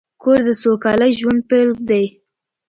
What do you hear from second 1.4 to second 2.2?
پیل دی.